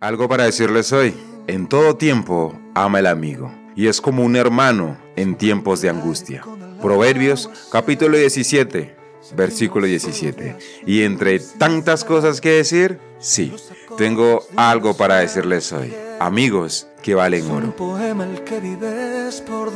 [0.00, 1.12] Algo para decirles hoy.
[1.48, 6.44] En todo tiempo ama el amigo y es como un hermano en tiempos de angustia.
[6.80, 8.94] Proverbios capítulo 17,
[9.34, 10.56] versículo 17.
[10.86, 13.52] Y entre tantas cosas que decir, sí,
[13.96, 15.92] tengo algo para decirles hoy.
[16.20, 17.74] Amigos que valen oro.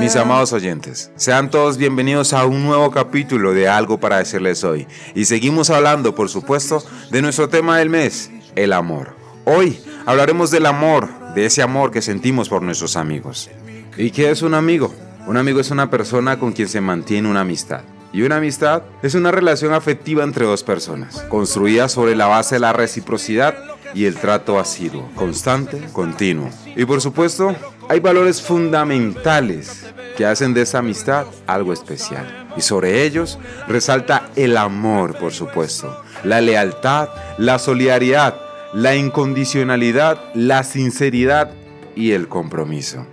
[0.00, 4.86] Mis amados oyentes, sean todos bienvenidos a un nuevo capítulo de Algo para decirles hoy.
[5.14, 9.14] Y seguimos hablando, por supuesto, de nuestro tema del mes, el amor.
[9.44, 13.50] Hoy hablaremos del amor, de ese amor que sentimos por nuestros amigos.
[13.98, 14.94] ¿Y qué es un amigo?
[15.26, 17.82] Un amigo es una persona con quien se mantiene una amistad.
[18.12, 22.60] Y una amistad es una relación afectiva entre dos personas, construida sobre la base de
[22.60, 23.54] la reciprocidad
[23.94, 26.50] y el trato asiduo, constante, continuo.
[26.76, 27.54] Y por supuesto,
[27.88, 29.84] hay valores fundamentales
[30.16, 32.46] que hacen de esa amistad algo especial.
[32.56, 33.38] Y sobre ellos
[33.68, 38.45] resalta el amor, por supuesto, la lealtad, la solidaridad,
[38.76, 41.50] la incondicionalidad, la sinceridad
[41.94, 43.06] y el compromiso.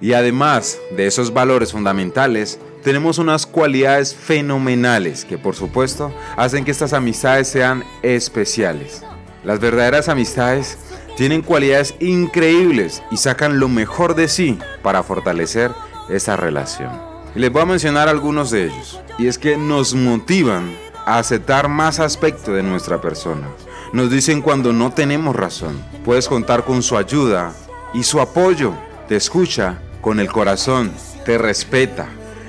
[0.00, 6.70] Y además de esos valores fundamentales, tenemos unas cualidades fenomenales que por supuesto hacen que
[6.70, 9.02] estas amistades sean especiales.
[9.44, 10.78] Las verdaderas amistades
[11.18, 15.70] tienen cualidades increíbles y sacan lo mejor de sí para fortalecer
[16.08, 16.98] esa relación.
[17.36, 18.98] Y les voy a mencionar algunos de ellos.
[19.18, 23.48] Y es que nos motivan a aceptar más aspectos de nuestra persona
[23.92, 25.82] nos dicen cuando no tenemos razón.
[26.04, 27.52] Puedes contar con su ayuda
[27.92, 28.74] y su apoyo.
[29.08, 30.92] Te escucha con el corazón,
[31.24, 32.08] te respeta.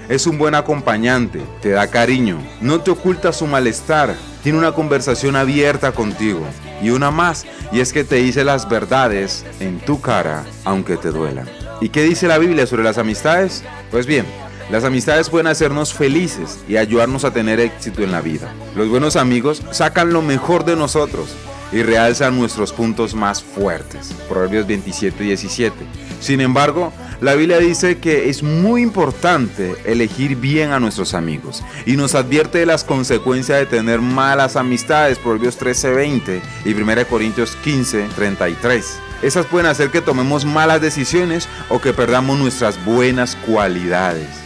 [0.10, 5.36] Es un buen acompañante, te da cariño, no te oculta su malestar, tiene una conversación
[5.36, 6.42] abierta contigo.
[6.82, 11.12] Y una más, y es que te dice las verdades en tu cara, aunque te
[11.12, 11.48] duelan.
[11.80, 13.64] ¿Y qué dice la Biblia sobre las amistades?
[13.90, 14.26] Pues bien,
[14.72, 18.54] las amistades pueden hacernos felices y ayudarnos a tener éxito en la vida.
[18.74, 21.36] Los buenos amigos sacan lo mejor de nosotros
[21.74, 24.14] y realzan nuestros puntos más fuertes.
[24.30, 25.76] Proverbios 27 y 17.
[26.22, 31.98] Sin embargo, la Biblia dice que es muy importante elegir bien a nuestros amigos y
[31.98, 35.20] nos advierte de las consecuencias de tener malas amistades.
[35.20, 39.00] Proverbios 13, 20 y 1 Corintios 15, 33.
[39.22, 44.41] Esas pueden hacer que tomemos malas decisiones o que perdamos nuestras buenas cualidades.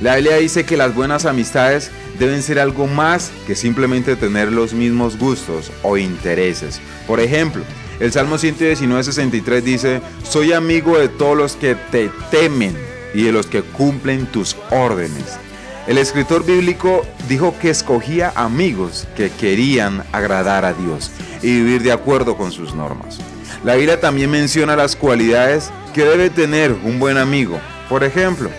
[0.00, 4.72] La Biblia dice que las buenas amistades deben ser algo más que simplemente tener los
[4.72, 6.80] mismos gustos o intereses.
[7.06, 7.62] Por ejemplo,
[7.98, 12.74] el Salmo 119, 63 dice, soy amigo de todos los que te temen
[13.12, 15.38] y de los que cumplen tus órdenes.
[15.86, 21.10] El escritor bíblico dijo que escogía amigos que querían agradar a Dios
[21.42, 23.18] y vivir de acuerdo con sus normas.
[23.64, 27.60] La Biblia también menciona las cualidades que debe tener un buen amigo.
[27.90, 28.50] Por ejemplo,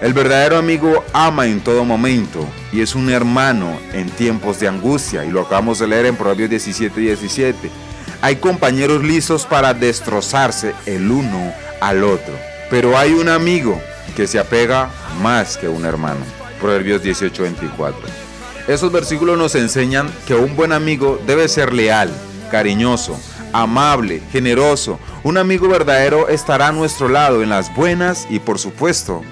[0.00, 5.24] el verdadero amigo ama en todo momento y es un hermano en tiempos de angustia,
[5.24, 7.70] y lo acabamos de leer en Proverbios 17 y 17.
[8.20, 12.34] Hay compañeros listos para destrozarse el uno al otro,
[12.70, 13.80] pero hay un amigo
[14.16, 16.20] que se apega más que un hermano.
[16.60, 18.00] Proverbios 18, 24.
[18.68, 22.10] Esos versículos nos enseñan que un buen amigo debe ser leal,
[22.50, 23.18] cariñoso,
[23.52, 25.00] amable, generoso.
[25.22, 29.22] Un amigo verdadero estará a nuestro lado en las buenas y por supuesto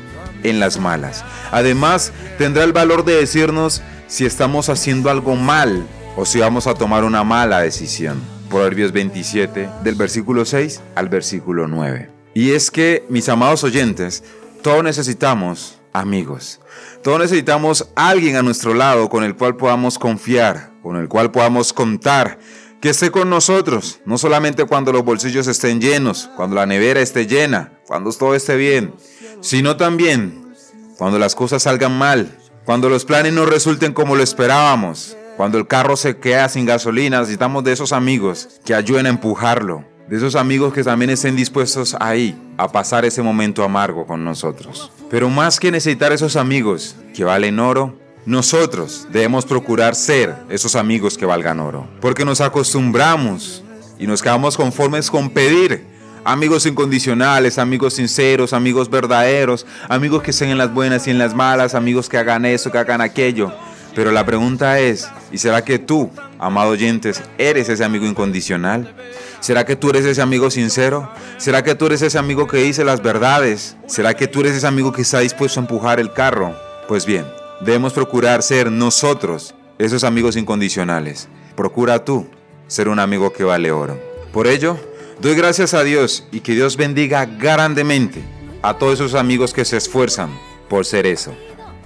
[0.49, 1.25] en las malas.
[1.51, 5.87] Además, tendrá el valor de decirnos si estamos haciendo algo mal
[6.17, 8.21] o si vamos a tomar una mala decisión.
[8.49, 12.11] Proverbios 27, del versículo 6 al versículo 9.
[12.35, 14.23] Y es que, mis amados oyentes,
[14.63, 16.61] todos necesitamos amigos.
[17.03, 21.73] Todos necesitamos alguien a nuestro lado con el cual podamos confiar, con el cual podamos
[21.73, 22.39] contar,
[22.87, 27.27] que esté con nosotros, no solamente cuando los bolsillos estén llenos, cuando la nevera esté
[27.27, 28.95] llena, cuando todo esté bien,
[29.41, 30.55] sino también
[30.97, 35.67] cuando las cosas salgan mal, cuando los planes no resulten como lo esperábamos, cuando el
[35.67, 40.37] carro se queda sin gasolina, necesitamos de esos amigos que ayuden a empujarlo, de esos
[40.37, 44.93] amigos que también estén dispuestos ahí a pasar ese momento amargo con nosotros.
[45.11, 51.17] Pero más que necesitar esos amigos que valen oro, nosotros debemos procurar ser esos amigos
[51.17, 53.63] que valgan oro, porque nos acostumbramos
[53.99, 55.87] y nos quedamos conformes con pedir
[56.25, 61.35] amigos incondicionales, amigos sinceros, amigos verdaderos, amigos que estén en las buenas y en las
[61.35, 63.53] malas, amigos que hagan eso, que hagan aquello.
[63.95, 68.93] Pero la pregunta es, ¿y será que tú, amado oyentes, eres ese amigo incondicional?
[69.39, 71.09] ¿Será que tú eres ese amigo sincero?
[71.39, 73.77] ¿Será que tú eres ese amigo que dice las verdades?
[73.87, 76.55] ¿Será que tú eres ese amigo que está dispuesto a empujar el carro?
[76.89, 77.25] Pues bien,
[77.61, 81.29] debemos procurar ser nosotros esos amigos incondicionales.
[81.55, 82.27] Procura tú
[82.67, 83.99] ser un amigo que vale oro.
[84.33, 84.79] Por ello,
[85.19, 88.23] Doy gracias a Dios y que Dios bendiga grandemente
[88.61, 90.29] a todos esos amigos que se esfuerzan
[90.69, 91.35] por ser eso,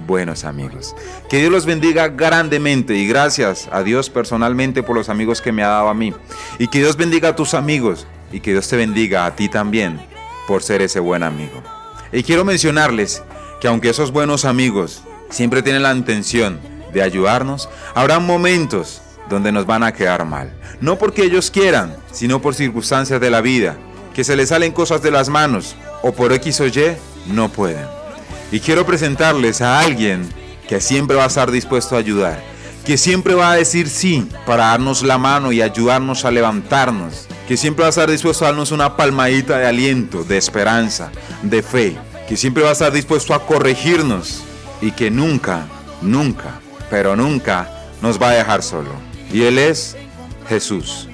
[0.05, 0.96] buenos amigos.
[1.28, 5.62] Que Dios los bendiga grandemente y gracias a Dios personalmente por los amigos que me
[5.62, 6.12] ha dado a mí.
[6.58, 10.05] Y que Dios bendiga a tus amigos y que Dios te bendiga a ti también
[10.49, 11.62] por ser ese buen amigo.
[12.11, 13.23] Y quiero mencionarles
[13.61, 16.60] que aunque esos buenos amigos siempre tienen la intención
[16.92, 20.52] de ayudarnos, habrá momentos donde nos van a quedar mal.
[20.80, 23.76] No porque ellos quieran, sino por circunstancias de la vida,
[24.14, 26.96] que se les salen cosas de las manos o por X o Y
[27.26, 27.86] no pueden.
[28.52, 30.28] Y quiero presentarles a alguien
[30.68, 32.42] que siempre va a estar dispuesto a ayudar,
[32.84, 37.56] que siempre va a decir sí para darnos la mano y ayudarnos a levantarnos, que
[37.56, 41.12] siempre va a estar dispuesto a darnos una palmadita de aliento, de esperanza,
[41.42, 41.96] de fe,
[42.28, 44.42] que siempre va a estar dispuesto a corregirnos
[44.80, 45.66] y que nunca,
[46.02, 47.68] nunca, pero nunca
[48.02, 48.90] nos va a dejar solo.
[49.32, 49.96] Y Él es
[50.48, 51.08] Jesús.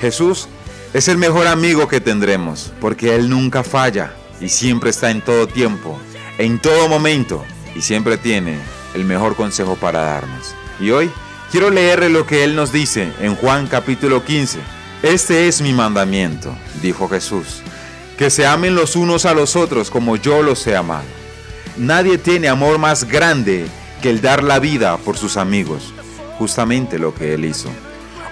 [0.00, 0.48] Jesús
[0.92, 5.46] es el mejor amigo que tendremos, porque Él nunca falla y siempre está en todo
[5.46, 5.98] tiempo,
[6.38, 8.58] en todo momento, y siempre tiene
[8.94, 10.54] el mejor consejo para darnos.
[10.80, 11.10] Y hoy
[11.50, 14.58] quiero leerle lo que Él nos dice en Juan capítulo 15.
[15.02, 17.62] Este es mi mandamiento, dijo Jesús,
[18.16, 21.04] que se amen los unos a los otros como yo los he amado.
[21.76, 23.66] Nadie tiene amor más grande
[24.00, 25.92] que el dar la vida por sus amigos,
[26.38, 27.68] justamente lo que Él hizo.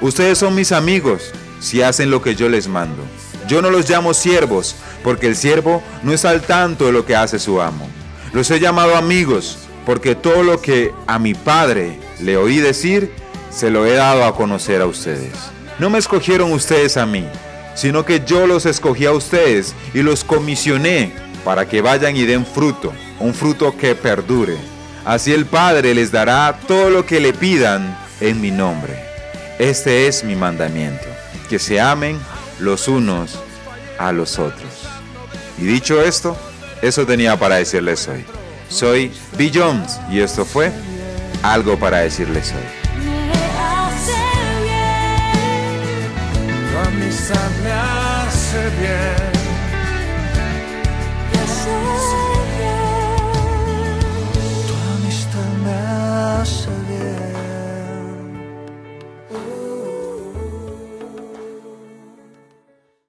[0.01, 3.03] Ustedes son mis amigos si hacen lo que yo les mando.
[3.47, 7.17] Yo no los llamo siervos, porque el siervo no es al tanto de lo que
[7.17, 7.87] hace su amo.
[8.33, 13.13] Los he llamado amigos, porque todo lo que a mi Padre le oí decir,
[13.51, 15.35] se lo he dado a conocer a ustedes.
[15.79, 17.27] No me escogieron ustedes a mí,
[17.75, 21.13] sino que yo los escogí a ustedes y los comisioné
[21.45, 24.57] para que vayan y den fruto, un fruto que perdure.
[25.05, 28.99] Así el Padre les dará todo lo que le pidan en mi nombre.
[29.59, 31.07] Este es mi mandamiento,
[31.49, 32.19] que se amen
[32.59, 33.39] los unos
[33.99, 34.71] a los otros.
[35.59, 36.37] Y dicho esto,
[36.83, 38.25] eso tenía para decirles hoy.
[38.69, 40.73] Soy Bill Jones y esto fue
[41.43, 42.85] algo para decirles hoy.
[47.65, 49.34] Me hace bien.